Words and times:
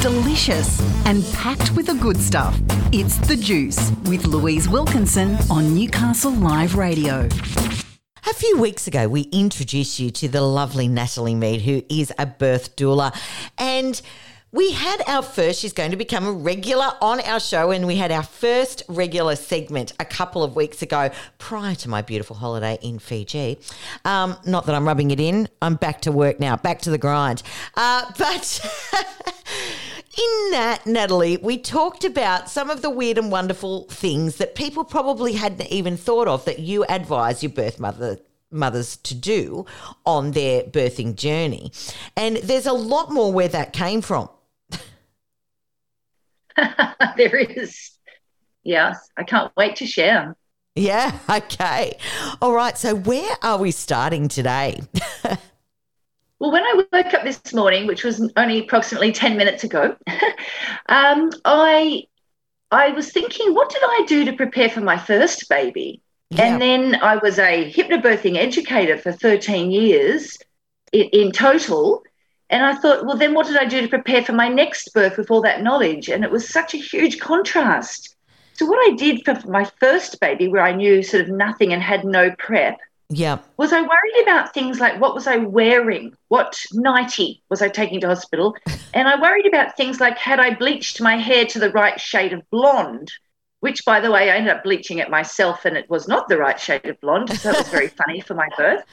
delicious, 0.00 0.80
and 1.06 1.24
packed 1.32 1.74
with 1.74 1.86
the 1.86 1.94
good 1.94 2.16
stuff. 2.16 2.56
It's 2.92 3.16
The 3.18 3.36
Juice 3.36 3.90
with 4.04 4.26
Louise 4.26 4.68
Wilkinson 4.68 5.36
on 5.50 5.74
Newcastle 5.74 6.30
Live 6.30 6.76
Radio. 6.76 7.28
A 8.26 8.34
few 8.34 8.58
weeks 8.58 8.86
ago, 8.86 9.08
we 9.08 9.22
introduced 9.32 9.98
you 9.98 10.10
to 10.10 10.28
the 10.28 10.40
lovely 10.40 10.86
Natalie 10.86 11.34
Meade, 11.34 11.62
who 11.62 11.82
is 11.88 12.12
a 12.16 12.26
birth 12.26 12.76
doula. 12.76 13.12
And 13.58 14.00
we 14.52 14.70
had 14.70 15.02
our 15.08 15.22
first, 15.22 15.60
she's 15.60 15.72
going 15.72 15.90
to 15.90 15.96
become 15.96 16.26
a 16.26 16.32
regular 16.32 16.90
on 17.02 17.20
our 17.22 17.40
show, 17.40 17.72
and 17.72 17.84
we 17.84 17.96
had 17.96 18.12
our 18.12 18.22
first 18.22 18.84
regular 18.88 19.34
segment 19.34 19.92
a 19.98 20.04
couple 20.04 20.44
of 20.44 20.54
weeks 20.54 20.80
ago 20.80 21.10
prior 21.38 21.74
to 21.74 21.88
my 21.88 22.02
beautiful 22.02 22.36
holiday 22.36 22.78
in 22.80 23.00
Fiji. 23.00 23.58
Um, 24.04 24.36
not 24.46 24.66
that 24.66 24.76
I'm 24.76 24.86
rubbing 24.86 25.10
it 25.10 25.18
in, 25.18 25.48
I'm 25.60 25.74
back 25.74 26.02
to 26.02 26.12
work 26.12 26.38
now, 26.38 26.56
back 26.56 26.82
to 26.82 26.90
the 26.90 26.98
grind. 26.98 27.42
Uh, 27.76 28.10
but. 28.16 28.60
In 30.16 30.50
that, 30.52 30.86
Natalie, 30.86 31.36
we 31.36 31.58
talked 31.58 32.04
about 32.04 32.48
some 32.48 32.70
of 32.70 32.82
the 32.82 32.90
weird 32.90 33.18
and 33.18 33.30
wonderful 33.30 33.84
things 33.84 34.36
that 34.36 34.54
people 34.54 34.84
probably 34.84 35.34
hadn't 35.34 35.70
even 35.70 35.96
thought 35.96 36.28
of 36.28 36.44
that 36.46 36.60
you 36.60 36.84
advise 36.88 37.42
your 37.42 37.52
birth 37.52 37.78
mother 37.78 38.18
mothers 38.50 38.96
to 38.96 39.14
do 39.14 39.66
on 40.06 40.32
their 40.32 40.62
birthing 40.62 41.14
journey. 41.14 41.70
And 42.16 42.38
there's 42.38 42.66
a 42.66 42.72
lot 42.72 43.12
more 43.12 43.32
where 43.32 43.48
that 43.48 43.72
came 43.72 44.00
from. 44.00 44.28
there 47.16 47.36
is. 47.36 47.90
Yes, 48.62 49.10
I 49.16 49.24
can't 49.24 49.52
wait 49.56 49.76
to 49.76 49.86
share 49.86 50.14
them. 50.14 50.36
Yeah, 50.74 51.18
okay. 51.30 51.98
All 52.40 52.52
right, 52.52 52.76
so 52.76 52.94
where 52.94 53.36
are 53.42 53.58
we 53.58 53.70
starting 53.70 54.28
today? 54.28 54.80
well, 56.38 56.52
when 56.52 56.62
I 56.62 56.84
woke 56.92 57.14
up 57.14 57.24
this 57.24 57.52
morning, 57.52 57.86
which 57.86 58.04
was 58.04 58.30
only 58.36 58.60
approximately 58.60 59.12
10 59.12 59.36
minutes 59.36 59.64
ago, 59.64 59.96
um, 60.88 61.30
I 61.44 62.04
I 62.70 62.90
was 62.90 63.10
thinking, 63.10 63.54
what 63.54 63.70
did 63.70 63.82
I 63.82 64.04
do 64.06 64.24
to 64.26 64.34
prepare 64.34 64.68
for 64.68 64.82
my 64.82 64.98
first 64.98 65.48
baby? 65.48 66.02
Yeah. 66.30 66.44
And 66.44 66.60
then 66.60 66.96
I 66.96 67.16
was 67.16 67.38
a 67.38 67.72
hypnobirthing 67.72 68.36
educator 68.36 68.98
for 68.98 69.10
13 69.10 69.70
years 69.70 70.36
in, 70.92 71.08
in 71.12 71.32
total. 71.32 72.02
And 72.50 72.64
I 72.64 72.74
thought, 72.74 73.06
well, 73.06 73.16
then 73.16 73.34
what 73.34 73.46
did 73.46 73.56
I 73.56 73.64
do 73.64 73.80
to 73.80 73.88
prepare 73.88 74.22
for 74.22 74.32
my 74.32 74.48
next 74.48 74.92
birth 74.92 75.16
with 75.16 75.30
all 75.30 75.40
that 75.42 75.62
knowledge? 75.62 76.08
And 76.08 76.24
it 76.24 76.30
was 76.30 76.48
such 76.48 76.74
a 76.74 76.78
huge 76.78 77.18
contrast. 77.18 78.14
So, 78.52 78.66
what 78.66 78.90
I 78.90 78.96
did 78.96 79.24
for 79.24 79.38
my 79.48 79.64
first 79.80 80.20
baby, 80.20 80.48
where 80.48 80.62
I 80.62 80.72
knew 80.72 81.02
sort 81.02 81.22
of 81.22 81.30
nothing 81.30 81.72
and 81.72 81.82
had 81.82 82.04
no 82.04 82.34
prep, 82.38 82.78
yeah. 83.10 83.38
Was 83.56 83.72
I 83.72 83.80
worried 83.80 84.22
about 84.22 84.52
things 84.52 84.80
like 84.80 85.00
what 85.00 85.14
was 85.14 85.26
I 85.26 85.36
wearing? 85.36 86.14
What 86.28 86.60
nightie 86.72 87.42
was 87.48 87.62
I 87.62 87.68
taking 87.68 88.00
to 88.02 88.08
hospital? 88.08 88.54
and 88.94 89.08
I 89.08 89.20
worried 89.20 89.46
about 89.46 89.76
things 89.76 89.98
like 90.00 90.18
had 90.18 90.40
I 90.40 90.54
bleached 90.54 91.00
my 91.00 91.16
hair 91.16 91.46
to 91.46 91.58
the 91.58 91.70
right 91.70 91.98
shade 91.98 92.32
of 92.32 92.48
blonde? 92.50 93.10
Which, 93.60 93.84
by 93.84 94.00
the 94.00 94.12
way, 94.12 94.30
I 94.30 94.36
ended 94.36 94.54
up 94.54 94.62
bleaching 94.62 94.98
it 94.98 95.10
myself 95.10 95.64
and 95.64 95.76
it 95.76 95.90
was 95.90 96.06
not 96.06 96.28
the 96.28 96.38
right 96.38 96.60
shade 96.60 96.86
of 96.86 97.00
blonde. 97.00 97.30
So 97.30 97.50
it 97.50 97.58
was 97.58 97.68
very 97.68 97.88
funny 98.06 98.20
for 98.20 98.34
my 98.34 98.48
birth. 98.56 98.84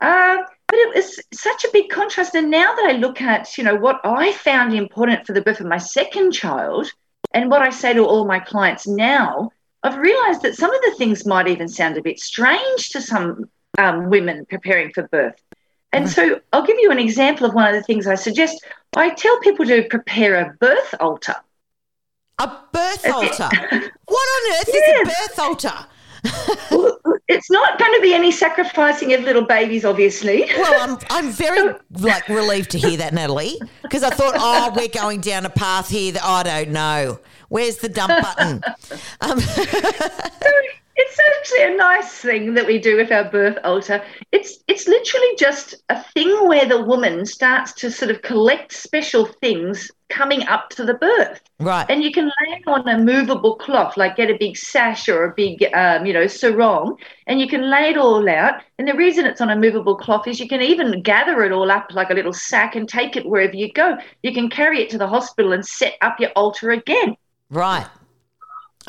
Uh, 0.00 0.36
but 0.68 0.76
it 0.78 0.94
was 0.94 1.20
such 1.32 1.64
a 1.64 1.70
big 1.72 1.90
contrast. 1.90 2.34
And 2.34 2.50
now 2.50 2.74
that 2.74 2.86
I 2.86 2.92
look 2.92 3.20
at, 3.20 3.58
you 3.58 3.64
know, 3.64 3.74
what 3.74 4.00
I 4.04 4.32
found 4.32 4.72
important 4.72 5.26
for 5.26 5.32
the 5.32 5.42
birth 5.42 5.60
of 5.60 5.66
my 5.66 5.78
second 5.78 6.32
child 6.32 6.90
and 7.32 7.50
what 7.50 7.62
I 7.62 7.70
say 7.70 7.92
to 7.92 8.06
all 8.06 8.24
my 8.24 8.38
clients 8.38 8.86
now, 8.86 9.50
I've 9.82 9.98
realized 9.98 10.42
that 10.42 10.56
some 10.56 10.74
of 10.74 10.80
the 10.82 10.94
things 10.98 11.24
might 11.24 11.48
even 11.48 11.68
sound 11.68 11.96
a 11.96 12.02
bit 12.02 12.18
strange 12.18 12.90
to 12.90 13.00
some 13.00 13.48
um, 13.78 14.10
women 14.10 14.44
preparing 14.46 14.92
for 14.92 15.06
birth. 15.08 15.40
And 15.92 16.08
so 16.08 16.40
I'll 16.52 16.66
give 16.66 16.78
you 16.78 16.90
an 16.90 16.98
example 16.98 17.46
of 17.46 17.54
one 17.54 17.66
of 17.66 17.74
the 17.74 17.82
things 17.82 18.06
I 18.06 18.14
suggest. 18.14 18.64
I 18.94 19.10
tell 19.10 19.38
people 19.40 19.64
to 19.66 19.84
prepare 19.84 20.34
a 20.36 20.54
birth 20.60 20.94
altar. 21.00 21.36
A 22.38 22.50
birth 22.72 23.06
altar? 23.06 23.48
what 24.06 24.28
on 24.28 24.52
earth 24.58 24.68
yes. 24.68 24.68
is 24.68 25.00
a 25.00 25.04
birth 25.04 25.38
altar? 25.38 25.86
Well, 26.70 26.98
it's 27.28 27.50
not 27.50 27.78
going 27.78 27.94
to 27.94 28.00
be 28.00 28.14
any 28.14 28.30
sacrificing 28.30 29.12
of 29.14 29.22
little 29.22 29.42
babies, 29.42 29.84
obviously. 29.84 30.44
Well, 30.56 30.90
I'm 30.90 30.98
I'm 31.10 31.30
very 31.30 31.74
like 31.92 32.28
relieved 32.28 32.70
to 32.70 32.78
hear 32.78 32.96
that, 32.98 33.12
Natalie, 33.12 33.60
because 33.82 34.02
I 34.02 34.10
thought, 34.10 34.34
oh, 34.36 34.72
we're 34.76 34.88
going 34.88 35.20
down 35.20 35.46
a 35.46 35.50
path 35.50 35.88
here 35.88 36.12
that 36.12 36.24
I 36.24 36.42
don't 36.42 36.70
know. 36.70 37.20
Where's 37.48 37.78
the 37.78 37.88
dump 37.88 38.12
button? 38.22 38.62
Um, 39.20 39.38
it's 40.98 41.18
actually 41.38 41.74
a 41.74 41.76
nice 41.76 42.10
thing 42.10 42.54
that 42.54 42.66
we 42.66 42.78
do 42.78 42.96
with 42.96 43.12
our 43.12 43.30
birth 43.30 43.56
altar. 43.62 44.02
It's 44.32 44.58
it's 44.66 44.88
literally 44.88 45.36
just 45.38 45.76
a 45.88 46.02
thing 46.02 46.48
where 46.48 46.66
the 46.66 46.82
woman 46.82 47.24
starts 47.24 47.72
to 47.74 47.90
sort 47.90 48.10
of 48.10 48.20
collect 48.22 48.72
special 48.72 49.24
things 49.24 49.92
coming 50.08 50.44
up 50.48 50.70
to 50.70 50.84
the 50.84 50.94
birth. 50.94 51.40
Right. 51.60 51.86
And 51.88 52.02
you 52.02 52.10
can 52.10 52.24
lay 52.24 52.56
it 52.56 52.66
on 52.66 52.88
a 52.88 52.98
movable 52.98 53.54
cloth, 53.56 53.96
like 53.96 54.16
get 54.16 54.30
a 54.30 54.38
big 54.38 54.56
sash 54.56 55.08
or 55.08 55.24
a 55.24 55.34
big, 55.34 55.62
um, 55.72 56.04
you 56.04 56.12
know, 56.12 56.26
sarong, 56.26 56.96
and 57.28 57.40
you 57.40 57.46
can 57.46 57.70
lay 57.70 57.90
it 57.90 57.96
all 57.96 58.28
out. 58.28 58.62
And 58.78 58.88
the 58.88 58.94
reason 58.94 59.24
it's 59.24 59.40
on 59.40 59.50
a 59.50 59.56
movable 59.56 59.96
cloth 59.96 60.26
is 60.26 60.40
you 60.40 60.48
can 60.48 60.62
even 60.62 61.00
gather 61.02 61.44
it 61.44 61.52
all 61.52 61.70
up 61.70 61.92
like 61.92 62.10
a 62.10 62.14
little 62.14 62.32
sack 62.32 62.74
and 62.74 62.88
take 62.88 63.16
it 63.16 63.24
wherever 63.24 63.54
you 63.54 63.72
go. 63.72 63.98
You 64.24 64.34
can 64.34 64.50
carry 64.50 64.80
it 64.80 64.90
to 64.90 64.98
the 64.98 65.06
hospital 65.06 65.52
and 65.52 65.64
set 65.64 65.94
up 66.00 66.18
your 66.18 66.30
altar 66.30 66.72
again. 66.72 67.16
Right. 67.50 67.86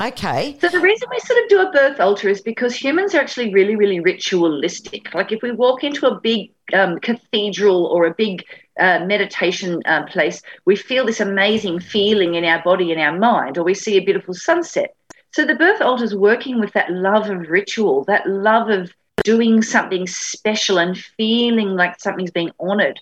Okay. 0.00 0.56
So 0.60 0.68
the 0.68 0.80
reason 0.80 1.08
we 1.10 1.18
sort 1.20 1.42
of 1.42 1.48
do 1.48 1.60
a 1.60 1.72
birth 1.72 2.00
altar 2.00 2.28
is 2.28 2.40
because 2.40 2.74
humans 2.74 3.14
are 3.14 3.20
actually 3.20 3.52
really, 3.52 3.76
really 3.76 4.00
ritualistic. 4.00 5.12
Like 5.12 5.30
if 5.30 5.42
we 5.42 5.52
walk 5.52 5.84
into 5.84 6.06
a 6.06 6.18
big 6.20 6.52
um, 6.72 6.98
cathedral 7.00 7.84
or 7.86 8.06
a 8.06 8.14
big 8.14 8.44
uh, 8.78 9.00
meditation 9.04 9.82
uh, 9.84 10.04
place, 10.06 10.40
we 10.64 10.76
feel 10.76 11.04
this 11.04 11.20
amazing 11.20 11.80
feeling 11.80 12.34
in 12.34 12.44
our 12.44 12.62
body 12.62 12.92
and 12.92 13.00
our 13.00 13.16
mind, 13.18 13.58
or 13.58 13.64
we 13.64 13.74
see 13.74 13.98
a 13.98 14.04
beautiful 14.04 14.32
sunset. 14.32 14.94
So 15.32 15.44
the 15.44 15.54
birth 15.54 15.82
altar 15.82 16.04
is 16.04 16.14
working 16.16 16.58
with 16.60 16.72
that 16.72 16.90
love 16.90 17.28
of 17.28 17.48
ritual, 17.48 18.04
that 18.04 18.26
love 18.26 18.70
of 18.70 18.90
doing 19.22 19.60
something 19.62 20.06
special 20.06 20.78
and 20.78 20.96
feeling 20.96 21.76
like 21.76 22.00
something's 22.00 22.30
being 22.30 22.52
honored. 22.58 22.98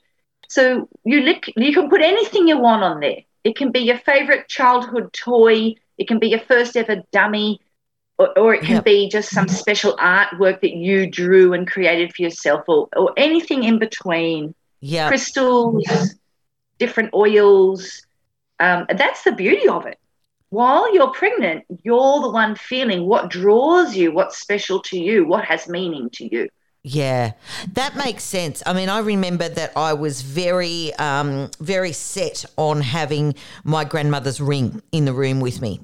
So 0.48 0.88
you 1.04 1.20
li- 1.20 1.54
you 1.56 1.72
can 1.72 1.88
put 1.88 2.00
anything 2.00 2.48
you 2.48 2.58
want 2.58 2.82
on 2.82 3.00
there. 3.00 3.18
It 3.44 3.56
can 3.56 3.70
be 3.70 3.80
your 3.80 3.98
favorite 3.98 4.48
childhood 4.48 5.12
toy 5.12 5.76
it 5.98 6.08
can 6.08 6.18
be 6.18 6.28
your 6.28 6.40
first 6.40 6.76
ever 6.76 7.02
dummy, 7.12 7.60
or, 8.18 8.38
or 8.38 8.54
it 8.54 8.62
can 8.62 8.76
yep. 8.76 8.84
be 8.84 9.08
just 9.08 9.30
some 9.30 9.48
special 9.48 9.96
artwork 9.96 10.60
that 10.60 10.72
you 10.72 11.10
drew 11.10 11.52
and 11.52 11.70
created 11.70 12.14
for 12.14 12.22
yourself, 12.22 12.64
or, 12.68 12.88
or 12.96 13.12
anything 13.16 13.64
in 13.64 13.78
between. 13.78 14.54
Yeah. 14.80 15.08
Crystals, 15.08 15.84
different 16.78 17.12
oils. 17.12 18.06
Um, 18.60 18.86
that's 18.96 19.24
the 19.24 19.32
beauty 19.32 19.68
of 19.68 19.86
it. 19.86 19.98
While 20.50 20.94
you're 20.94 21.10
pregnant, 21.10 21.64
you're 21.82 22.20
the 22.22 22.30
one 22.30 22.54
feeling 22.54 23.06
what 23.06 23.28
draws 23.28 23.94
you, 23.94 24.12
what's 24.12 24.38
special 24.38 24.80
to 24.82 24.98
you, 24.98 25.26
what 25.26 25.44
has 25.44 25.68
meaning 25.68 26.08
to 26.14 26.32
you. 26.32 26.48
Yeah, 26.84 27.32
that 27.72 27.96
makes 27.96 28.22
sense. 28.24 28.62
I 28.64 28.72
mean, 28.72 28.88
I 28.88 29.00
remember 29.00 29.48
that 29.48 29.72
I 29.76 29.92
was 29.92 30.22
very, 30.22 30.94
um, 30.94 31.50
very 31.60 31.92
set 31.92 32.44
on 32.56 32.80
having 32.80 33.34
my 33.64 33.84
grandmother's 33.84 34.40
ring 34.40 34.82
in 34.92 35.04
the 35.04 35.12
room 35.12 35.40
with 35.40 35.60
me. 35.60 35.80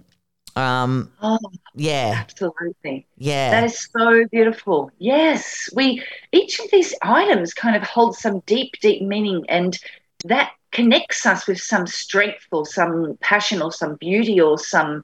Um, 0.56 1.10
oh, 1.20 1.38
yeah, 1.74 2.14
absolutely. 2.20 3.06
Yeah, 3.18 3.50
that 3.50 3.64
is 3.64 3.88
so 3.96 4.24
beautiful. 4.30 4.90
Yes, 4.98 5.68
we 5.74 6.02
each 6.30 6.60
of 6.60 6.70
these 6.70 6.94
items 7.02 7.52
kind 7.52 7.74
of 7.74 7.82
holds 7.82 8.20
some 8.20 8.40
deep, 8.46 8.74
deep 8.80 9.02
meaning, 9.02 9.44
and 9.48 9.76
that 10.24 10.52
connects 10.70 11.26
us 11.26 11.48
with 11.48 11.60
some 11.60 11.88
strength 11.88 12.46
or 12.52 12.64
some 12.66 13.18
passion 13.20 13.62
or 13.62 13.72
some 13.72 13.96
beauty 13.96 14.40
or 14.40 14.56
some 14.56 15.02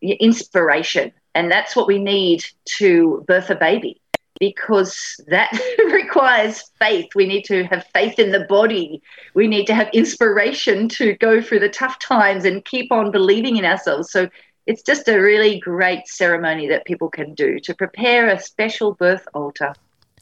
inspiration, 0.00 1.12
and 1.34 1.52
that's 1.52 1.76
what 1.76 1.86
we 1.86 1.98
need 1.98 2.42
to 2.78 3.24
birth 3.28 3.50
a 3.50 3.54
baby 3.54 4.01
because 4.42 5.20
that 5.28 5.56
requires 5.92 6.72
faith. 6.80 7.14
We 7.14 7.28
need 7.28 7.44
to 7.44 7.62
have 7.66 7.86
faith 7.94 8.18
in 8.18 8.32
the 8.32 8.44
body. 8.48 9.00
We 9.34 9.46
need 9.46 9.66
to 9.66 9.74
have 9.74 9.88
inspiration 9.92 10.88
to 10.98 11.14
go 11.14 11.40
through 11.40 11.60
the 11.60 11.68
tough 11.68 12.00
times 12.00 12.44
and 12.44 12.64
keep 12.64 12.90
on 12.90 13.12
believing 13.12 13.56
in 13.56 13.64
ourselves. 13.64 14.10
So 14.10 14.28
it's 14.66 14.82
just 14.82 15.06
a 15.06 15.16
really 15.16 15.60
great 15.60 16.08
ceremony 16.08 16.66
that 16.70 16.84
people 16.86 17.08
can 17.08 17.34
do 17.34 17.60
to 17.60 17.72
prepare 17.72 18.30
a 18.30 18.40
special 18.40 18.94
birth 18.94 19.28
altar. 19.32 19.74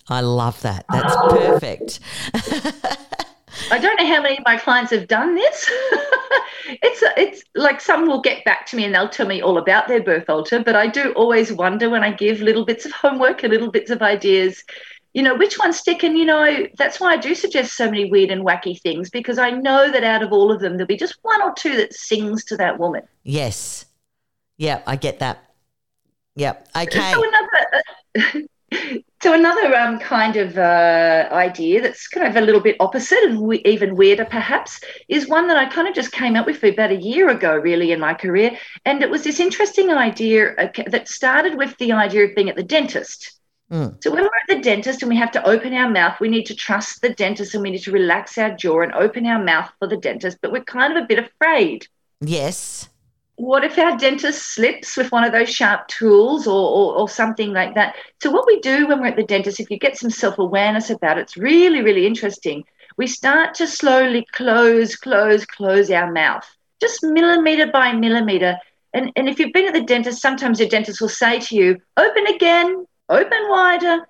I 0.07 0.21
love 0.21 0.61
that. 0.61 0.85
That's 0.93 1.17
perfect. 1.31 2.01
I 3.71 3.79
don't 3.79 4.01
know 4.01 4.07
how 4.07 4.23
many 4.23 4.39
of 4.39 4.45
my 4.45 4.57
clients 4.57 4.91
have 4.93 5.09
done 5.09 5.35
this. 5.35 5.71
it's 6.67 7.03
it's 7.17 7.43
like 7.55 7.81
some 7.81 8.07
will 8.07 8.21
get 8.21 8.45
back 8.45 8.67
to 8.67 8.77
me 8.77 8.85
and 8.85 8.95
they'll 8.95 9.09
tell 9.09 9.27
me 9.27 9.43
all 9.43 9.59
about 9.59 9.89
their 9.89 10.03
birth 10.03 10.29
altar, 10.29 10.63
but 10.63 10.77
I 10.77 10.87
do 10.87 11.13
always 11.13 11.53
wonder 11.53 11.91
when 11.91 12.05
I 12.05 12.13
give 12.13 12.41
little 12.41 12.65
bits 12.65 12.85
of 12.85 12.93
homework 12.93 13.43
and 13.43 13.53
little 13.53 13.71
bits 13.71 13.91
of 13.91 14.03
ideas, 14.03 14.63
you 15.13 15.23
know, 15.23 15.35
which 15.35 15.59
ones 15.59 15.79
stick. 15.79 16.03
And 16.03 16.17
you 16.17 16.25
know, 16.25 16.67
that's 16.77 17.01
why 17.01 17.13
I 17.13 17.17
do 17.17 17.35
suggest 17.35 17.77
so 17.77 17.87
many 17.87 18.11
weird 18.11 18.31
and 18.31 18.45
wacky 18.45 18.81
things 18.81 19.11
because 19.11 19.39
I 19.39 19.51
know 19.51 19.91
that 19.91 20.05
out 20.05 20.23
of 20.23 20.33
all 20.33 20.53
of 20.53 20.61
them, 20.61 20.73
there'll 20.73 20.87
be 20.87 20.97
just 20.97 21.19
one 21.23 21.43
or 21.43 21.53
two 21.55 21.77
that 21.77 21.95
sings 21.95 22.45
to 22.47 22.57
that 22.57 22.79
woman. 22.79 23.03
Yes. 23.23 23.87
Yeah, 24.57 24.83
I 24.87 24.97
get 24.97 25.21
that. 25.21 25.45
Yep. 26.37 26.69
Okay. 26.77 27.13
So 27.13 27.23
another, 27.23 28.40
so 29.31 29.35
another 29.35 29.77
um, 29.77 29.97
kind 30.01 30.35
of 30.35 30.59
uh, 30.59 31.29
idea 31.31 31.81
that's 31.81 32.09
kind 32.09 32.27
of 32.27 32.35
a 32.35 32.45
little 32.45 32.61
bit 32.61 32.75
opposite 32.81 33.23
and 33.23 33.41
we- 33.41 33.63
even 33.65 33.95
weirder, 33.95 34.25
perhaps, 34.25 34.81
is 35.09 35.29
one 35.29 35.47
that 35.47 35.57
I 35.57 35.67
kind 35.67 35.87
of 35.87 35.95
just 35.95 36.11
came 36.11 36.35
up 36.35 36.47
with 36.47 36.65
about 36.65 36.91
a 36.91 36.97
year 36.97 37.29
ago, 37.29 37.55
really, 37.55 37.93
in 37.93 38.01
my 38.01 38.13
career. 38.13 38.59
And 38.85 39.05
it 39.05 39.09
was 39.09 39.23
this 39.23 39.39
interesting 39.39 39.93
idea 39.93 40.73
that 40.89 41.09
started 41.09 41.57
with 41.57 41.77
the 41.79 41.93
idea 41.93 42.25
of 42.25 42.35
being 42.35 42.49
at 42.49 42.57
the 42.57 42.65
dentist. 42.65 43.39
Mm. 43.71 44.03
So 44.03 44.11
when 44.11 44.25
we're 44.25 44.27
at 44.27 44.57
the 44.57 44.63
dentist 44.63 45.03
and 45.03 45.09
we 45.09 45.17
have 45.17 45.31
to 45.31 45.49
open 45.49 45.75
our 45.75 45.89
mouth, 45.89 46.19
we 46.19 46.29
need 46.29 46.47
to 46.47 46.57
trust 46.57 47.01
the 47.01 47.11
dentist 47.11 47.55
and 47.55 47.63
we 47.63 47.71
need 47.71 47.85
to 47.85 47.93
relax 47.93 48.37
our 48.37 48.51
jaw 48.57 48.81
and 48.81 48.93
open 48.95 49.27
our 49.27 49.41
mouth 49.41 49.71
for 49.79 49.87
the 49.87 49.97
dentist, 49.97 50.39
but 50.43 50.51
we're 50.51 50.65
kind 50.65 50.97
of 50.97 51.05
a 51.05 51.07
bit 51.07 51.21
afraid 51.21 51.87
Yes. 52.21 52.89
What 53.41 53.65
if 53.65 53.79
our 53.79 53.97
dentist 53.97 54.55
slips 54.55 54.97
with 54.97 55.11
one 55.11 55.25
of 55.25 55.33
those 55.33 55.49
sharp 55.49 55.89
tools 55.89 56.47
or, 56.47 56.53
or, 56.53 56.95
or 56.95 57.09
something 57.09 57.53
like 57.53 57.75
that? 57.75 57.97
So, 58.23 58.31
what 58.31 58.47
we 58.47 58.61
do 58.61 58.87
when 58.87 59.01
we're 59.01 59.07
at 59.07 59.17
the 59.17 59.23
dentist, 59.23 59.61
if 59.61 59.71
you 59.71 59.79
get 59.79 59.97
some 59.97 60.11
self 60.11 60.39
awareness 60.39 60.91
about 60.91 61.17
it, 61.17 61.23
it's 61.23 61.37
really, 61.37 61.81
really 61.81 62.07
interesting. 62.07 62.65
We 62.99 63.07
start 63.07 63.55
to 63.55 63.67
slowly 63.67 64.27
close, 64.33 64.95
close, 64.95 65.47
close 65.47 65.91
our 65.91 66.13
mouth, 66.13 66.45
just 66.81 67.03
millimeter 67.03 67.67
by 67.73 67.93
millimeter. 67.93 68.59
And, 68.93 69.11
and 69.17 69.29
if 69.29 69.39
you've 69.39 69.55
been 69.55 69.69
at 69.69 69.75
the 69.75 69.85
dentist, 69.85 70.21
sometimes 70.21 70.61
your 70.61 70.69
dentist 70.69 71.01
will 71.01 71.09
say 71.09 71.41
to 71.41 71.57
you, 71.57 71.79
open 71.97 72.27
again, 72.27 72.85
open 73.09 73.49
wider. 73.49 74.01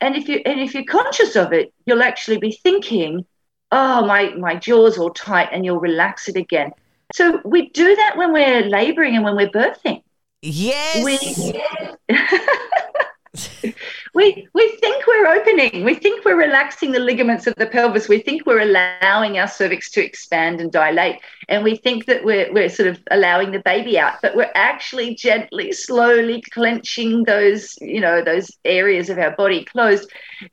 And 0.00 0.16
if 0.16 0.28
you 0.28 0.40
and 0.44 0.60
if 0.60 0.74
you're 0.74 0.84
conscious 0.84 1.36
of 1.36 1.52
it, 1.52 1.72
you'll 1.86 2.02
actually 2.02 2.38
be 2.38 2.50
thinking, 2.50 3.24
oh, 3.70 4.04
my, 4.04 4.30
my 4.30 4.56
jaw's 4.56 4.98
all 4.98 5.10
tight, 5.10 5.50
and 5.52 5.64
you'll 5.64 5.78
relax 5.78 6.28
it 6.28 6.36
again. 6.36 6.72
So 7.12 7.40
we 7.44 7.68
do 7.70 7.94
that 7.96 8.16
when 8.16 8.32
we're 8.32 8.62
laboring 8.62 9.14
and 9.14 9.24
when 9.24 9.36
we're 9.36 9.50
birthing. 9.50 10.02
Yes. 10.42 11.04
We, 11.04 11.60
we, 14.14 14.48
we 14.54 14.68
think 14.76 15.04
we're 15.08 15.26
opening. 15.26 15.84
We 15.84 15.96
think 15.96 16.24
we're 16.24 16.36
relaxing 16.36 16.92
the 16.92 17.00
ligaments 17.00 17.48
of 17.48 17.54
the 17.56 17.66
pelvis. 17.66 18.08
We 18.08 18.20
think 18.20 18.46
we're 18.46 18.60
allowing 18.60 19.38
our 19.38 19.48
cervix 19.48 19.90
to 19.92 20.04
expand 20.04 20.60
and 20.60 20.70
dilate. 20.70 21.16
And 21.48 21.64
we 21.64 21.76
think 21.76 22.06
that 22.06 22.24
we're, 22.24 22.52
we're 22.52 22.68
sort 22.68 22.88
of 22.88 23.00
allowing 23.10 23.50
the 23.50 23.58
baby 23.58 23.98
out, 23.98 24.14
but 24.22 24.36
we're 24.36 24.52
actually 24.54 25.16
gently, 25.16 25.72
slowly 25.72 26.42
clenching 26.52 27.24
those, 27.24 27.76
you 27.80 28.00
know, 28.00 28.22
those 28.22 28.52
areas 28.64 29.10
of 29.10 29.18
our 29.18 29.32
body 29.32 29.64
closed 29.64 30.08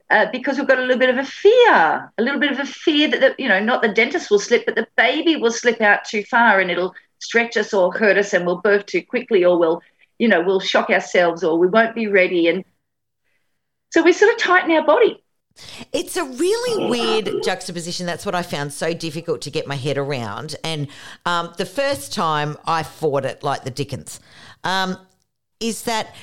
uh, 0.09 0.25
because 0.31 0.57
we've 0.57 0.67
got 0.67 0.79
a 0.79 0.81
little 0.81 0.97
bit 0.97 1.09
of 1.09 1.17
a 1.17 1.25
fear, 1.25 2.11
a 2.17 2.21
little 2.21 2.39
bit 2.39 2.51
of 2.51 2.59
a 2.59 2.65
fear 2.65 3.09
that, 3.09 3.19
the, 3.19 3.35
you 3.37 3.47
know, 3.47 3.59
not 3.59 3.83
the 3.83 3.89
dentist 3.89 4.31
will 4.31 4.39
slip, 4.39 4.65
but 4.65 4.73
the 4.73 4.87
baby 4.97 5.35
will 5.35 5.51
slip 5.51 5.81
out 5.81 6.03
too 6.03 6.23
far 6.23 6.59
and 6.59 6.71
it'll 6.71 6.95
stretch 7.19 7.55
us 7.57 7.75
or 7.75 7.93
hurt 7.93 8.17
us 8.17 8.33
and 8.33 8.43
we'll 8.47 8.61
birth 8.61 8.87
too 8.87 9.03
quickly 9.03 9.45
or 9.45 9.59
we'll, 9.59 9.83
you 10.17 10.27
know, 10.27 10.41
we'll 10.41 10.59
shock 10.59 10.89
ourselves 10.89 11.43
or 11.43 11.59
we 11.59 11.67
won't 11.67 11.93
be 11.93 12.07
ready. 12.07 12.47
And 12.47 12.65
so 13.91 14.01
we 14.01 14.13
sort 14.13 14.33
of 14.33 14.39
tighten 14.39 14.71
our 14.71 14.83
body. 14.83 15.21
It's 15.91 16.15
a 16.15 16.23
really 16.23 16.89
weird 16.89 17.43
juxtaposition. 17.43 18.05
That's 18.05 18.25
what 18.25 18.33
I 18.33 18.41
found 18.41 18.73
so 18.73 18.93
difficult 18.93 19.41
to 19.41 19.51
get 19.51 19.67
my 19.67 19.75
head 19.75 19.97
around. 19.97 20.55
And 20.63 20.87
um, 21.25 21.53
the 21.57 21.65
first 21.65 22.13
time 22.13 22.57
I 22.65 22.83
fought 22.83 23.25
it 23.25 23.43
like 23.43 23.63
the 23.63 23.71
Dickens 23.71 24.19
um, 24.63 24.97
is 25.59 25.83
that 25.83 26.15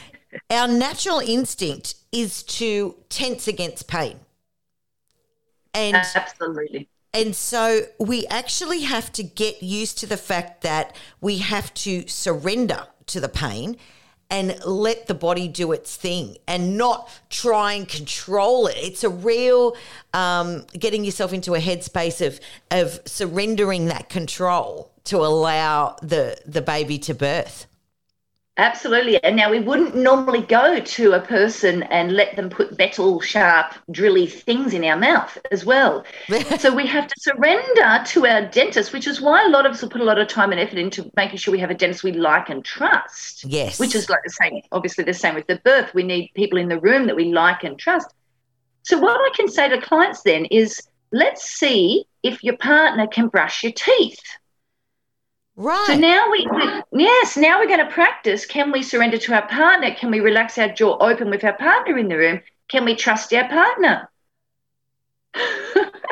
our 0.50 0.66
natural 0.66 1.20
instinct 1.20 1.94
is 2.10 2.42
to 2.44 2.96
tense 3.10 3.48
against 3.48 3.86
pain. 3.86 4.18
And 5.74 5.96
Absolutely. 5.96 6.88
and 7.12 7.36
so 7.36 7.82
we 8.00 8.26
actually 8.26 8.80
have 8.80 9.12
to 9.12 9.22
get 9.22 9.62
used 9.62 9.98
to 9.98 10.06
the 10.06 10.16
fact 10.16 10.62
that 10.62 10.96
we 11.20 11.38
have 11.38 11.72
to 11.74 12.08
surrender 12.08 12.86
to 13.06 13.20
the 13.20 13.28
pain 13.28 13.76
and 14.30 14.58
let 14.64 15.06
the 15.06 15.14
body 15.14 15.48
do 15.48 15.72
its 15.72 15.96
thing 15.96 16.36
and 16.46 16.76
not 16.76 17.10
try 17.30 17.72
and 17.72 17.88
control 17.88 18.66
it. 18.66 18.76
It's 18.76 19.04
a 19.04 19.08
real 19.08 19.76
um, 20.12 20.66
getting 20.78 21.04
yourself 21.04 21.32
into 21.32 21.54
a 21.54 21.58
headspace 21.58 22.24
of 22.26 22.40
of 22.70 23.00
surrendering 23.06 23.86
that 23.86 24.08
control 24.08 24.90
to 25.04 25.18
allow 25.18 25.96
the 26.02 26.38
the 26.46 26.62
baby 26.62 26.98
to 27.00 27.14
birth. 27.14 27.66
Absolutely. 28.58 29.22
And 29.22 29.36
now 29.36 29.50
we 29.50 29.60
wouldn't 29.60 29.94
normally 29.94 30.42
go 30.42 30.80
to 30.80 31.12
a 31.12 31.20
person 31.20 31.84
and 31.84 32.12
let 32.12 32.34
them 32.34 32.50
put 32.50 32.76
metal 32.76 33.20
sharp, 33.20 33.72
drilly 33.92 34.26
things 34.26 34.74
in 34.74 34.84
our 34.84 34.96
mouth 34.96 35.38
as 35.52 35.64
well. 35.64 36.04
so 36.58 36.74
we 36.74 36.84
have 36.86 37.06
to 37.06 37.14
surrender 37.18 38.02
to 38.04 38.26
our 38.26 38.46
dentist, 38.46 38.92
which 38.92 39.06
is 39.06 39.20
why 39.20 39.44
a 39.44 39.48
lot 39.48 39.64
of 39.64 39.72
us 39.72 39.82
will 39.82 39.88
put 39.88 40.00
a 40.00 40.04
lot 40.04 40.18
of 40.18 40.26
time 40.26 40.50
and 40.50 40.60
effort 40.60 40.78
into 40.78 41.10
making 41.16 41.38
sure 41.38 41.52
we 41.52 41.60
have 41.60 41.70
a 41.70 41.74
dentist 41.74 42.02
we 42.02 42.12
like 42.12 42.50
and 42.50 42.64
trust. 42.64 43.44
Yes. 43.44 43.78
Which 43.78 43.94
is 43.94 44.10
like 44.10 44.20
the 44.24 44.30
same, 44.30 44.60
obviously, 44.72 45.04
the 45.04 45.14
same 45.14 45.36
with 45.36 45.46
the 45.46 45.60
birth. 45.64 45.94
We 45.94 46.02
need 46.02 46.32
people 46.34 46.58
in 46.58 46.68
the 46.68 46.80
room 46.80 47.06
that 47.06 47.14
we 47.14 47.32
like 47.32 47.62
and 47.62 47.78
trust. 47.78 48.12
So 48.82 48.98
what 48.98 49.20
I 49.20 49.30
can 49.36 49.48
say 49.48 49.68
to 49.68 49.80
clients 49.80 50.22
then 50.22 50.46
is 50.46 50.82
let's 51.12 51.48
see 51.48 52.06
if 52.24 52.42
your 52.42 52.56
partner 52.56 53.06
can 53.06 53.28
brush 53.28 53.62
your 53.62 53.72
teeth. 53.72 54.20
Right. 55.58 55.84
So 55.88 55.94
now 55.96 56.30
we, 56.30 56.48
yes, 56.92 57.36
now 57.36 57.58
we're 57.60 57.66
going 57.66 57.84
to 57.84 57.92
practice. 57.92 58.46
Can 58.46 58.72
we 58.72 58.82
surrender 58.82 59.18
to 59.18 59.34
our 59.34 59.46
partner? 59.46 59.94
Can 59.94 60.10
we 60.10 60.20
relax 60.20 60.56
our 60.56 60.68
jaw 60.70 60.96
open 60.98 61.28
with 61.28 61.44
our 61.44 61.52
partner 61.52 61.98
in 61.98 62.08
the 62.08 62.16
room? 62.16 62.40
Can 62.68 62.86
we 62.86 62.94
trust 62.94 63.34
our 63.34 63.48
partner? 63.48 64.08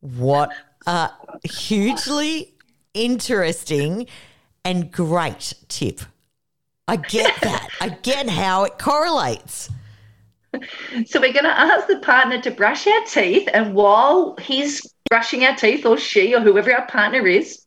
What 0.00 0.50
a 0.86 1.10
hugely 1.44 2.54
interesting 2.94 4.06
and 4.64 4.90
great 4.90 5.54
tip. 5.68 6.00
I 6.88 6.96
get 6.96 7.38
that. 7.42 7.68
I 7.80 7.90
get 7.90 8.28
how 8.28 8.64
it 8.64 8.78
correlates. 8.78 9.70
So 11.06 11.20
we're 11.20 11.32
going 11.32 11.44
to 11.44 11.60
ask 11.60 11.86
the 11.86 12.00
partner 12.00 12.40
to 12.42 12.50
brush 12.50 12.86
our 12.86 13.04
teeth, 13.04 13.48
and 13.54 13.74
while 13.74 14.36
he's 14.40 14.84
brushing 15.08 15.44
our 15.44 15.54
teeth, 15.54 15.86
or 15.86 15.96
she, 15.96 16.34
or 16.34 16.40
whoever 16.40 16.74
our 16.74 16.86
partner 16.86 17.26
is, 17.26 17.64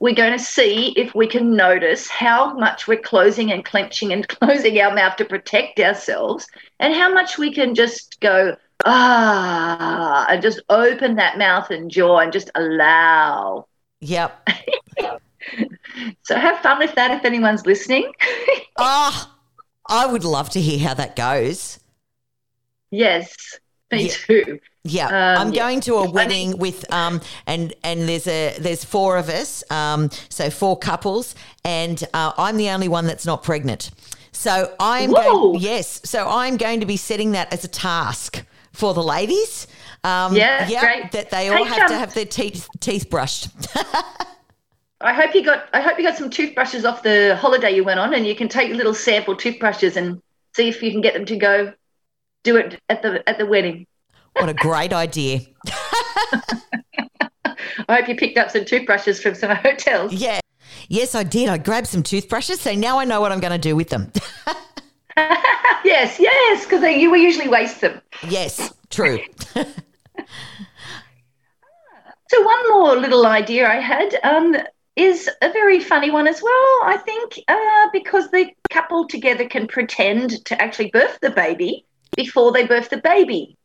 we're 0.00 0.14
going 0.14 0.32
to 0.32 0.38
see 0.44 0.92
if 0.96 1.14
we 1.14 1.26
can 1.26 1.54
notice 1.54 2.08
how 2.08 2.54
much 2.54 2.86
we're 2.88 3.00
closing 3.00 3.52
and 3.52 3.64
clenching 3.64 4.12
and 4.12 4.26
closing 4.40 4.80
our 4.80 4.94
mouth 4.94 5.16
to 5.16 5.24
protect 5.24 5.80
ourselves, 5.80 6.46
and 6.80 6.94
how 6.94 7.12
much 7.12 7.38
we 7.38 7.52
can 7.52 7.74
just 7.74 8.20
go 8.20 8.56
ah 8.84 10.26
and 10.28 10.40
just 10.42 10.60
open 10.68 11.16
that 11.16 11.36
mouth 11.38 11.70
and 11.70 11.90
jaw 11.90 12.18
and 12.18 12.32
just 12.32 12.50
allow. 12.54 13.66
Yep. 14.00 14.48
So 16.22 16.36
have 16.36 16.60
fun 16.60 16.78
with 16.78 16.94
that 16.96 17.10
if 17.12 17.24
anyone's 17.24 17.64
listening. 17.66 18.12
Oh, 18.76 19.32
I 19.88 20.06
would 20.06 20.24
love 20.24 20.50
to 20.50 20.60
hear 20.60 20.78
how 20.86 20.94
that 20.94 21.16
goes. 21.16 21.80
yes, 22.90 23.34
me 23.90 24.06
Yeah. 24.06 24.12
too. 24.12 24.60
Yeah, 24.88 25.10
Um, 25.10 25.16
I'm 25.34 25.52
yeah. 25.52 25.62
going 25.62 25.80
to 25.82 25.96
a 25.96 26.04
wedding 26.04 26.58
with 26.58 26.90
um 26.92 27.20
and 27.46 27.74
and 27.84 28.08
there's 28.08 28.26
a 28.26 28.56
there's 28.58 28.84
four 28.84 29.16
of 29.16 29.28
us 29.28 29.62
um 29.70 30.10
so 30.28 30.50
four 30.50 30.78
couples 30.78 31.34
and 31.64 32.02
uh, 32.14 32.32
I'm 32.38 32.56
the 32.56 32.70
only 32.70 32.88
one 32.88 33.06
that's 33.06 33.26
not 33.26 33.42
pregnant. 33.42 33.90
So 34.32 34.74
I'm 34.78 35.12
Whoa. 35.12 35.14
going, 35.14 35.48
yes, 35.52 36.00
so 36.04 36.28
I'm 36.28 36.56
going 36.56 36.80
to 36.80 36.86
be 36.86 36.96
setting 36.96 37.32
that 37.32 37.52
as 37.52 37.64
a 37.64 37.68
task 37.68 38.44
for 38.72 38.94
the 38.94 39.02
ladies. 39.02 39.66
Um, 40.04 40.46
Yeah, 40.60 40.70
great. 40.78 41.10
that 41.10 41.30
they 41.30 41.48
all 41.48 41.64
Hey, 41.64 41.64
have 41.64 41.84
to 41.86 41.94
um, 41.94 41.98
have 41.98 42.14
their 42.14 42.24
teeth 42.26 42.68
teeth 42.80 43.10
brushed. 43.10 43.48
I 45.00 45.12
hope 45.12 45.34
you 45.34 45.44
got 45.44 45.68
I 45.72 45.80
hope 45.80 45.98
you 45.98 46.04
got 46.04 46.16
some 46.16 46.30
toothbrushes 46.30 46.84
off 46.84 47.02
the 47.02 47.36
holiday 47.36 47.70
you 47.74 47.84
went 47.84 48.00
on 48.00 48.14
and 48.14 48.26
you 48.26 48.34
can 48.34 48.48
take 48.48 48.72
little 48.72 48.94
sample 48.94 49.36
toothbrushes 49.36 49.96
and 49.96 50.20
see 50.56 50.68
if 50.68 50.82
you 50.82 50.90
can 50.90 51.00
get 51.00 51.14
them 51.14 51.24
to 51.26 51.36
go 51.36 51.72
do 52.44 52.56
it 52.58 52.80
at 52.90 53.02
the 53.02 53.28
at 53.28 53.38
the 53.38 53.46
wedding. 53.46 53.86
What 54.38 54.48
a 54.48 54.54
great 54.54 54.92
idea! 54.92 55.40
I 57.88 57.96
hope 57.96 58.08
you 58.08 58.16
picked 58.16 58.38
up 58.38 58.50
some 58.50 58.64
toothbrushes 58.64 59.22
from 59.22 59.34
some 59.34 59.54
hotels. 59.56 60.12
Yeah, 60.12 60.40
yes, 60.88 61.14
I 61.14 61.22
did. 61.22 61.48
I 61.48 61.58
grabbed 61.58 61.86
some 61.86 62.02
toothbrushes, 62.02 62.60
so 62.60 62.74
now 62.74 62.98
I 62.98 63.04
know 63.04 63.20
what 63.20 63.32
I'm 63.32 63.40
going 63.40 63.52
to 63.52 63.58
do 63.58 63.76
with 63.76 63.88
them. 63.88 64.12
yes, 65.84 66.18
yes, 66.20 66.64
because 66.64 66.82
you 66.82 67.14
usually 67.16 67.48
waste 67.48 67.80
them. 67.80 68.00
yes, 68.28 68.72
true. 68.90 69.20
So 72.30 72.42
one 72.42 72.68
more 72.70 72.96
little 72.96 73.26
idea 73.26 73.68
I 73.68 73.80
had 73.80 74.18
um, 74.22 74.54
is 74.96 75.30
a 75.40 75.50
very 75.50 75.80
funny 75.80 76.10
one 76.10 76.28
as 76.28 76.42
well. 76.42 76.80
I 76.84 76.98
think 77.02 77.40
uh, 77.48 77.88
because 77.92 78.30
the 78.30 78.50
couple 78.70 79.06
together 79.08 79.48
can 79.48 79.66
pretend 79.66 80.44
to 80.44 80.60
actually 80.60 80.90
birth 80.90 81.18
the 81.22 81.30
baby 81.30 81.86
before 82.16 82.52
they 82.52 82.66
birth 82.66 82.90
the 82.90 82.98
baby. 82.98 83.56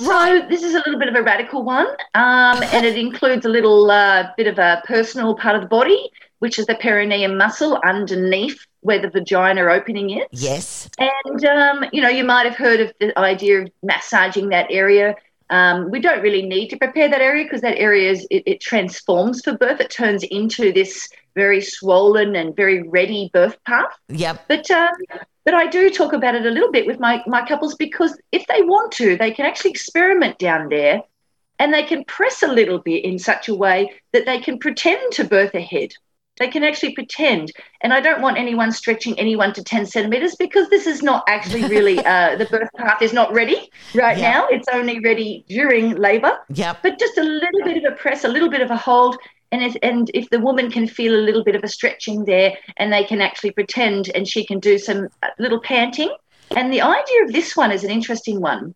So 0.00 0.46
this 0.48 0.62
is 0.62 0.74
a 0.74 0.78
little 0.78 0.98
bit 0.98 1.08
of 1.08 1.14
a 1.14 1.22
radical 1.22 1.62
one, 1.62 1.86
um, 2.14 2.62
and 2.62 2.84
it 2.84 2.98
includes 2.98 3.46
a 3.46 3.48
little 3.48 3.90
uh, 3.90 4.28
bit 4.36 4.48
of 4.48 4.58
a 4.58 4.82
personal 4.86 5.34
part 5.36 5.54
of 5.54 5.62
the 5.62 5.68
body, 5.68 6.10
which 6.40 6.58
is 6.58 6.66
the 6.66 6.74
perineum 6.74 7.36
muscle 7.36 7.80
underneath 7.84 8.66
where 8.80 8.98
the 8.98 9.08
vagina 9.08 9.62
opening 9.62 10.10
is. 10.10 10.26
Yes. 10.32 10.90
And 10.98 11.44
um, 11.44 11.84
you 11.92 12.02
know, 12.02 12.08
you 12.08 12.24
might 12.24 12.44
have 12.44 12.56
heard 12.56 12.80
of 12.80 12.92
the 12.98 13.16
idea 13.18 13.62
of 13.62 13.70
massaging 13.82 14.48
that 14.48 14.66
area. 14.68 15.14
Um, 15.50 15.90
we 15.90 16.00
don't 16.00 16.22
really 16.22 16.42
need 16.42 16.68
to 16.68 16.76
prepare 16.76 17.08
that 17.08 17.20
area 17.20 17.44
because 17.44 17.60
that 17.60 17.78
area 17.78 18.10
is 18.10 18.26
it, 18.30 18.42
it 18.46 18.60
transforms 18.60 19.42
for 19.42 19.56
birth. 19.56 19.80
It 19.80 19.90
turns 19.90 20.24
into 20.24 20.72
this 20.72 21.08
very 21.36 21.60
swollen 21.60 22.34
and 22.34 22.56
very 22.56 22.82
ready 22.82 23.30
birth 23.32 23.62
path. 23.64 23.92
Yep. 24.08 24.44
But 24.48 24.70
um, 24.70 24.90
but 25.44 25.54
I 25.54 25.66
do 25.66 25.90
talk 25.90 26.12
about 26.12 26.34
it 26.34 26.46
a 26.46 26.50
little 26.50 26.72
bit 26.72 26.86
with 26.86 26.98
my, 27.00 27.22
my 27.26 27.46
couples 27.46 27.74
because 27.74 28.18
if 28.32 28.46
they 28.46 28.62
want 28.62 28.92
to, 28.92 29.16
they 29.16 29.30
can 29.30 29.46
actually 29.46 29.70
experiment 29.70 30.38
down 30.38 30.68
there 30.68 31.02
and 31.58 31.72
they 31.72 31.82
can 31.84 32.04
press 32.04 32.42
a 32.42 32.48
little 32.48 32.78
bit 32.78 33.04
in 33.04 33.18
such 33.18 33.48
a 33.48 33.54
way 33.54 33.92
that 34.12 34.26
they 34.26 34.40
can 34.40 34.58
pretend 34.58 35.12
to 35.12 35.24
birth 35.24 35.54
ahead. 35.54 35.92
They 36.40 36.48
can 36.48 36.64
actually 36.64 36.94
pretend. 36.94 37.52
And 37.80 37.92
I 37.92 38.00
don't 38.00 38.20
want 38.20 38.38
anyone 38.38 38.72
stretching 38.72 39.16
anyone 39.20 39.52
to 39.52 39.62
10 39.62 39.86
centimeters 39.86 40.34
because 40.34 40.68
this 40.68 40.84
is 40.84 41.00
not 41.00 41.22
actually 41.28 41.64
really, 41.68 41.98
uh, 42.04 42.34
the 42.36 42.46
birth 42.46 42.70
path 42.76 43.02
is 43.02 43.12
not 43.12 43.32
ready 43.32 43.70
right 43.94 44.18
Yeah. 44.18 44.32
now. 44.32 44.48
It's 44.48 44.66
only 44.72 44.98
ready 44.98 45.44
during 45.48 45.94
labor. 45.94 46.36
Yep. 46.48 46.78
But 46.82 46.98
just 46.98 47.18
a 47.18 47.22
little 47.22 47.62
bit 47.62 47.84
of 47.84 47.92
a 47.92 47.94
press, 47.94 48.24
a 48.24 48.28
little 48.28 48.50
bit 48.50 48.62
of 48.62 48.72
a 48.72 48.76
hold. 48.76 49.16
And 49.54 49.62
if, 49.62 49.76
and 49.84 50.10
if 50.14 50.28
the 50.30 50.40
woman 50.40 50.68
can 50.68 50.88
feel 50.88 51.14
a 51.14 51.22
little 51.22 51.44
bit 51.44 51.54
of 51.54 51.62
a 51.62 51.68
stretching 51.68 52.24
there 52.24 52.58
and 52.76 52.92
they 52.92 53.04
can 53.04 53.20
actually 53.20 53.52
pretend 53.52 54.10
and 54.12 54.26
she 54.26 54.44
can 54.44 54.58
do 54.58 54.78
some 54.78 55.06
uh, 55.22 55.28
little 55.38 55.60
panting. 55.60 56.12
And 56.56 56.72
the 56.72 56.82
idea 56.82 57.22
of 57.22 57.32
this 57.32 57.56
one 57.56 57.70
is 57.70 57.84
an 57.84 57.90
interesting 57.90 58.40
one 58.40 58.74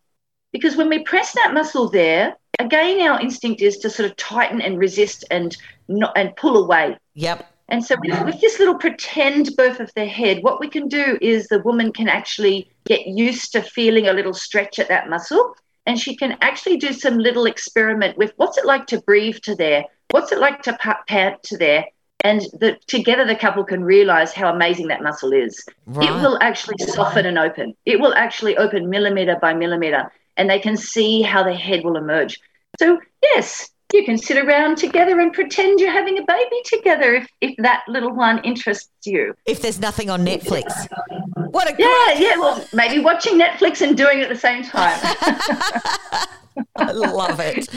because 0.53 0.77
when 0.77 0.87
we 0.87 1.03
press 1.03 1.33
that 1.33 1.53
muscle 1.53 1.89
there, 1.89 2.37
again, 2.59 3.01
our 3.01 3.19
instinct 3.19 3.61
is 3.61 3.79
to 3.79 3.89
sort 3.89 4.09
of 4.09 4.15
tighten 4.15 4.61
and 4.61 4.79
resist 4.79 5.25
and, 5.29 5.57
not, 5.89 6.17
and 6.17 6.33
pull 6.37 6.63
away. 6.63 6.97
Yep. 7.15 7.45
And 7.67 7.83
so, 7.83 7.97
with, 8.01 8.23
with 8.23 8.39
this 8.39 8.57
little 8.57 8.75
pretend 8.75 9.57
birth 9.57 9.81
of 9.81 9.91
the 9.97 10.05
head, 10.05 10.43
what 10.43 10.61
we 10.61 10.69
can 10.69 10.87
do 10.87 11.17
is 11.21 11.47
the 11.47 11.59
woman 11.59 11.91
can 11.91 12.07
actually 12.07 12.71
get 12.85 13.05
used 13.05 13.51
to 13.51 13.61
feeling 13.61 14.07
a 14.07 14.13
little 14.13 14.33
stretch 14.33 14.79
at 14.79 14.87
that 14.87 15.09
muscle. 15.09 15.55
And 15.85 15.99
she 15.99 16.15
can 16.15 16.37
actually 16.39 16.77
do 16.77 16.93
some 16.93 17.17
little 17.17 17.47
experiment 17.47 18.17
with 18.17 18.31
what's 18.37 18.57
it 18.57 18.65
like 18.65 18.87
to 18.87 19.01
breathe 19.01 19.39
to 19.43 19.55
there? 19.55 19.83
What's 20.11 20.31
it 20.31 20.39
like 20.39 20.63
to 20.63 20.73
pa- 20.73 21.03
pant 21.07 21.41
to 21.43 21.57
there? 21.57 21.85
And 22.21 22.41
the, 22.59 22.77
together, 22.87 23.25
the 23.25 23.35
couple 23.35 23.63
can 23.63 23.83
realize 23.83 24.33
how 24.33 24.53
amazing 24.53 24.87
that 24.87 25.01
muscle 25.01 25.31
is. 25.31 25.63
Right. 25.85 26.09
It 26.09 26.13
will 26.13 26.37
actually 26.41 26.75
soften 26.79 27.25
and 27.25 27.37
open. 27.37 27.75
It 27.85 27.99
will 27.99 28.13
actually 28.13 28.57
open 28.57 28.89
millimeter 28.89 29.37
by 29.41 29.53
millimeter, 29.53 30.11
and 30.35 30.49
they 30.49 30.59
can 30.59 30.75
see 30.75 31.21
how 31.21 31.43
the 31.43 31.53
head 31.53 31.85
will 31.85 31.95
emerge. 31.95 32.39
So, 32.77 32.99
yes, 33.23 33.69
you 33.93 34.03
can 34.03 34.17
sit 34.17 34.37
around 34.37 34.77
together 34.77 35.19
and 35.19 35.33
pretend 35.33 35.79
you're 35.79 35.91
having 35.91 36.17
a 36.17 36.23
baby 36.23 36.61
together 36.65 37.15
if, 37.15 37.29
if 37.41 37.55
that 37.57 37.83
little 37.87 38.13
one 38.13 38.39
interests 38.43 38.91
you. 39.05 39.33
If 39.45 39.61
there's 39.61 39.79
nothing 39.79 40.09
on 40.09 40.25
Netflix. 40.25 40.87
What 41.51 41.69
a 41.69 41.75
Yeah, 41.79 42.19
yeah, 42.19 42.37
well, 42.37 42.63
maybe 42.73 42.99
watching 42.99 43.39
Netflix 43.39 43.81
and 43.81 43.97
doing 43.97 44.19
it 44.19 44.23
at 44.23 44.29
the 44.29 44.35
same 44.35 44.63
time. 44.63 44.99
I 46.75 46.91
love 46.91 47.39
it. 47.39 47.67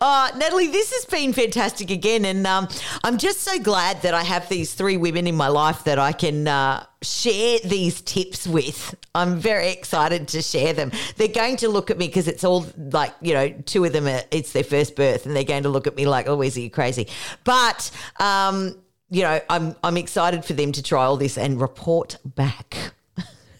Uh, 0.00 0.30
Natalie, 0.36 0.68
this 0.68 0.92
has 0.92 1.04
been 1.04 1.32
fantastic 1.32 1.90
again. 1.90 2.24
And 2.24 2.46
um, 2.46 2.68
I'm 3.02 3.18
just 3.18 3.40
so 3.40 3.58
glad 3.58 4.02
that 4.02 4.14
I 4.14 4.22
have 4.22 4.48
these 4.48 4.74
three 4.74 4.96
women 4.96 5.26
in 5.26 5.36
my 5.36 5.48
life 5.48 5.84
that 5.84 5.98
I 5.98 6.12
can 6.12 6.48
uh, 6.48 6.86
share 7.02 7.58
these 7.64 8.00
tips 8.02 8.46
with. 8.46 8.94
I'm 9.14 9.38
very 9.38 9.70
excited 9.70 10.28
to 10.28 10.42
share 10.42 10.72
them. 10.72 10.92
They're 11.16 11.28
going 11.28 11.56
to 11.58 11.68
look 11.68 11.90
at 11.90 11.98
me 11.98 12.06
because 12.06 12.28
it's 12.28 12.44
all 12.44 12.66
like, 12.76 13.14
you 13.20 13.34
know, 13.34 13.50
two 13.50 13.84
of 13.84 13.92
them, 13.92 14.06
are, 14.06 14.22
it's 14.30 14.52
their 14.52 14.64
first 14.64 14.96
birth, 14.96 15.26
and 15.26 15.36
they're 15.36 15.44
going 15.44 15.62
to 15.64 15.68
look 15.68 15.86
at 15.86 15.96
me 15.96 16.06
like, 16.06 16.28
oh, 16.28 16.42
is 16.42 16.56
you 16.56 16.70
crazy? 16.70 17.08
But, 17.44 17.90
um, 18.18 18.76
you 19.10 19.22
know, 19.22 19.40
I'm, 19.48 19.76
I'm 19.84 19.96
excited 19.96 20.44
for 20.44 20.54
them 20.54 20.72
to 20.72 20.82
try 20.82 21.04
all 21.04 21.16
this 21.16 21.38
and 21.38 21.60
report 21.60 22.18
back. 22.24 22.93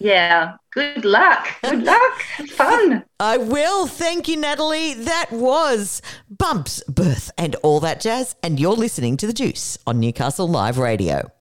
Yeah, 0.05 0.57
good 0.71 1.05
luck. 1.05 1.49
Good 1.63 1.83
luck. 1.93 2.21
Have 2.37 2.51
fun. 2.51 3.05
I 3.19 3.39
will. 3.39 3.87
Thank 3.87 4.29
you, 4.29 4.37
Natalie. 4.37 4.93
That 4.93 5.33
was 5.33 6.03
Bumps, 6.29 6.83
Birth, 6.87 7.31
and 7.39 7.57
all 7.63 7.81
that 7.81 8.01
jazz. 8.01 8.37
And 8.43 8.61
you're 8.61 8.75
listening 8.75 9.17
to 9.17 9.27
The 9.27 9.33
Juice 9.33 9.79
on 9.87 10.01
Newcastle 10.01 10.47
Live 10.47 10.77
Radio. 10.77 11.33